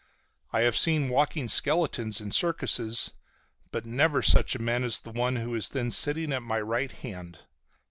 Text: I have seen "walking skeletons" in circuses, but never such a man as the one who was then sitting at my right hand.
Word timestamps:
I 0.51 0.61
have 0.61 0.75
seen 0.75 1.09
"walking 1.09 1.47
skeletons" 1.47 2.19
in 2.19 2.31
circuses, 2.31 3.13
but 3.69 3.85
never 3.85 4.23
such 4.23 4.55
a 4.55 4.59
man 4.59 4.83
as 4.83 4.99
the 4.99 5.11
one 5.11 5.35
who 5.35 5.51
was 5.51 5.69
then 5.69 5.91
sitting 5.91 6.33
at 6.33 6.41
my 6.41 6.59
right 6.59 6.91
hand. 6.91 7.37